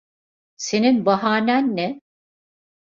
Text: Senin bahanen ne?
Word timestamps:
Senin 0.57 1.05
bahanen 1.05 1.75
ne? 1.75 2.01